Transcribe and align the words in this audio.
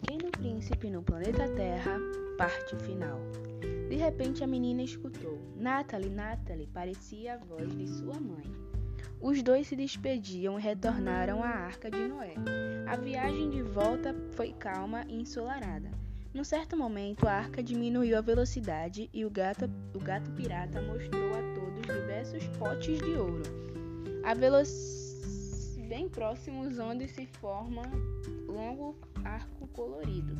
Pequeno 0.00 0.30
Príncipe 0.32 0.90
no 0.90 1.02
Planeta 1.02 1.48
Terra, 1.54 1.98
parte 2.36 2.76
final. 2.76 3.20
De 3.88 3.94
repente 3.94 4.42
a 4.42 4.46
menina 4.46 4.82
escutou. 4.82 5.38
Natalie, 5.56 6.10
Natalie, 6.10 6.66
parecia 6.66 7.34
a 7.34 7.38
voz 7.38 7.74
de 7.76 7.86
sua 7.86 8.18
mãe. 8.18 8.44
Os 9.20 9.40
dois 9.42 9.68
se 9.68 9.76
despediam 9.76 10.58
e 10.58 10.62
retornaram 10.62 11.42
à 11.42 11.48
Arca 11.48 11.90
de 11.90 12.08
Noé. 12.08 12.34
A 12.86 12.96
viagem 12.96 13.50
de 13.50 13.62
volta 13.62 14.14
foi 14.32 14.52
calma 14.52 15.04
e 15.08 15.14
ensolarada. 15.14 15.90
Num 16.34 16.44
certo 16.44 16.76
momento, 16.76 17.28
a 17.28 17.32
arca 17.32 17.62
diminuiu 17.62 18.18
a 18.18 18.20
velocidade 18.20 19.08
e 19.12 19.24
o 19.24 19.30
gato, 19.30 19.70
o 19.94 20.00
gato 20.00 20.28
pirata 20.32 20.82
mostrou 20.82 21.30
a 21.30 21.54
todos 21.54 21.96
diversos 21.96 22.44
potes 22.58 22.98
de 22.98 23.12
ouro. 23.12 23.44
A 24.24 24.34
velocidade 24.34 25.03
bem 25.84 26.08
próximos 26.08 26.78
onde 26.78 27.06
se 27.06 27.26
forma 27.26 27.82
longo 28.48 28.96
arco 29.24 29.66
colorido. 29.68 30.36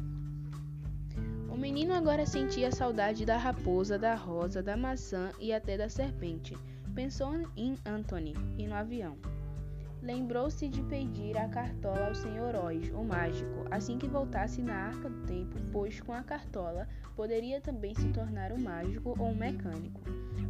O 1.53 1.57
menino 1.57 1.95
agora 1.95 2.27
sentia 2.27 2.73
saudade 2.73 3.25
da 3.25 3.37
raposa, 3.37 3.99
da 3.99 4.15
rosa, 4.15 4.63
da 4.63 4.77
maçã 4.77 5.31
e 5.39 5.53
até 5.53 5.77
da 5.77 5.89
serpente. 5.89 6.57
Pensou 6.95 7.33
em 7.57 7.77
Anthony 7.87 8.35
e 8.59 8.67
no 8.67 8.75
avião. 8.75 9.17
Lembrou-se 10.03 10.69
de 10.69 10.83
pedir 10.83 11.37
a 11.39 11.49
cartola 11.49 12.09
ao 12.09 12.15
Sr. 12.15 12.57
Oz, 12.63 12.91
o 12.91 13.03
mágico, 13.05 13.65
assim 13.71 13.97
que 13.97 14.07
voltasse 14.07 14.61
na 14.61 14.75
arca 14.75 15.09
do 15.09 15.27
tempo, 15.27 15.57
pois 15.73 16.01
com 16.01 16.13
a 16.13 16.23
cartola 16.23 16.89
poderia 17.17 17.61
também 17.61 17.95
se 17.95 18.09
tornar 18.09 18.53
um 18.53 18.61
mágico 18.61 19.15
ou 19.19 19.29
um 19.29 19.35
mecânico. 19.35 20.01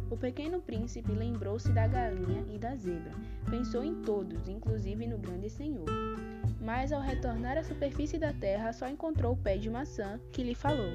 O 0.09 0.15
pequeno 0.15 0.61
príncipe 0.61 1.11
lembrou-se 1.11 1.71
da 1.71 1.87
galinha 1.87 2.45
e 2.53 2.59
da 2.59 2.75
zebra. 2.75 3.11
Pensou 3.49 3.83
em 3.83 4.03
todos, 4.03 4.47
inclusive 4.47 5.07
no 5.07 5.17
grande 5.17 5.49
senhor. 5.49 5.85
Mas 6.61 6.91
ao 6.91 7.01
retornar 7.01 7.57
à 7.57 7.63
superfície 7.63 8.19
da 8.19 8.31
terra, 8.31 8.71
só 8.71 8.87
encontrou 8.87 9.33
o 9.33 9.37
pé 9.37 9.57
de 9.57 9.69
maçã, 9.69 10.19
que 10.31 10.43
lhe 10.43 10.53
falou. 10.53 10.93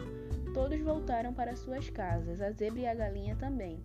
Todos 0.55 0.80
voltaram 0.80 1.34
para 1.34 1.56
suas 1.56 1.91
casas, 1.91 2.41
a 2.41 2.50
zebra 2.50 2.80
e 2.80 2.86
a 2.86 2.94
galinha 2.94 3.36
também. 3.36 3.78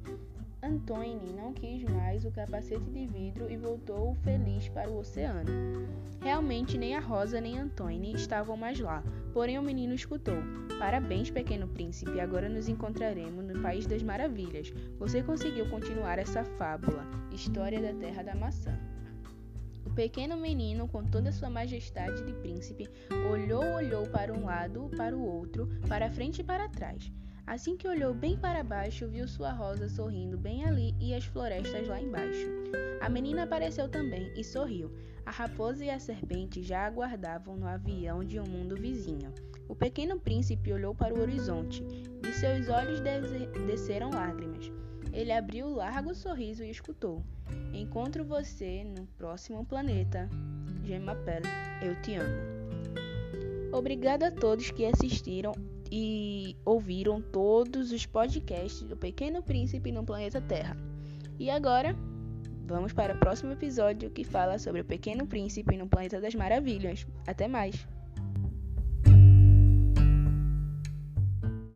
Antoine 0.66 1.32
não 1.34 1.54
quis 1.54 1.84
mais 1.84 2.26
o 2.26 2.32
capacete 2.32 2.90
de 2.90 3.06
vidro 3.06 3.52
e 3.52 3.56
voltou 3.56 4.16
feliz 4.24 4.68
para 4.70 4.90
o 4.90 4.98
oceano. 4.98 5.48
Realmente 6.24 6.76
nem 6.76 6.96
a 6.96 7.00
Rosa 7.00 7.40
nem 7.40 7.60
Antoine 7.60 8.16
estavam 8.16 8.58
mais 8.58 8.80
lá, 8.80 9.04
porém 9.32 9.60
o 9.60 9.62
menino 9.62 9.94
escutou. 9.94 10.38
Parabéns, 10.80 11.30
pequeno 11.30 11.68
príncipe, 11.68 12.20
agora 12.20 12.50
nos 12.50 12.68
encontraremos 12.68 13.46
no 13.46 13.62
País 13.62 13.86
das 13.86 14.02
Maravilhas. 14.02 14.74
Você 14.98 15.22
conseguiu 15.22 15.70
continuar 15.70 16.18
essa 16.18 16.44
fábula, 16.44 17.06
História 17.32 17.80
da 17.80 17.94
Terra 17.94 18.24
da 18.24 18.34
Maçã. 18.34 18.76
O 19.86 19.92
pequeno 19.92 20.36
menino, 20.36 20.88
com 20.88 21.06
toda 21.06 21.32
sua 21.32 21.52
majestade 21.52 22.24
de 22.24 22.34
príncipe, 22.34 22.90
olhou, 23.32 23.64
olhou 23.76 24.08
para 24.08 24.34
um 24.34 24.46
lado, 24.46 24.90
para 24.98 25.16
o 25.16 25.24
outro, 25.24 25.70
para 25.88 26.10
frente 26.10 26.42
e 26.42 26.44
para 26.44 26.68
trás. 26.68 27.12
Assim 27.48 27.78
que 27.78 27.88
olhou 27.88 28.12
bem 28.12 28.36
para 28.36 28.64
baixo, 28.64 29.08
viu 29.08 29.28
sua 29.28 29.52
rosa 29.52 29.88
sorrindo 29.88 30.36
bem 30.36 30.66
ali 30.66 30.96
e 31.00 31.14
as 31.14 31.26
florestas 31.26 31.88
lá 31.88 32.02
embaixo. 32.02 32.48
A 33.00 33.08
menina 33.08 33.44
apareceu 33.44 33.88
também 33.88 34.34
e 34.36 34.44
sorriu. 34.44 34.92
A 35.24 35.30
raposa 35.32 35.86
e 35.86 35.90
a 35.90 36.00
serpente 36.00 36.64
já 36.64 36.86
aguardavam 36.86 37.56
no 37.56 37.68
avião 37.68 38.24
de 38.24 38.40
um 38.40 38.46
mundo 38.46 38.76
vizinho. 38.76 39.32
O 39.68 39.76
pequeno 39.76 40.20
príncipe 40.20 40.74
olhou 40.74 40.96
para 40.96 41.14
o 41.14 41.22
horizonte. 41.22 41.84
De 41.84 42.34
seus 42.34 42.68
olhos 42.68 43.00
desceram 43.68 44.10
lágrimas. 44.10 44.72
Ele 45.14 45.32
abriu 45.32 45.68
um 45.68 45.76
largo 45.76 46.16
sorriso 46.16 46.64
e 46.64 46.72
escutou: 46.72 47.24
Encontro 47.74 48.26
você 48.26 48.84
no 48.84 49.06
próximo 49.18 49.64
planeta. 49.64 50.28
Je 50.84 50.98
m'appelle, 50.98 51.48
eu 51.82 52.00
te 52.02 52.16
amo. 52.16 52.56
Obrigada 53.72 54.28
a 54.28 54.32
todos 54.32 54.72
que 54.72 54.86
assistiram 54.86 55.54
e 55.92 56.56
ouviram 56.66 57.22
todos 57.22 57.92
os 57.92 58.06
podcasts 58.06 58.82
do 58.84 58.98
Pequeno 58.98 59.42
Príncipe 59.42 59.92
no 59.92 60.04
planeta 60.04 60.42
Terra. 60.42 60.78
E 61.40 61.50
agora, 61.50 61.96
vamos 62.66 62.94
para 62.94 63.16
o 63.16 63.20
próximo 63.20 63.52
episódio 63.52 64.10
que 64.10 64.24
fala 64.24 64.58
sobre 64.58 64.82
o 64.82 64.86
Pequeno 64.86 65.28
Príncipe 65.28 65.78
no 65.78 65.88
Planeta 65.88 66.20
das 66.20 66.36
Maravilhas. 66.36 67.06
Até 67.28 67.48
mais! 67.48 67.95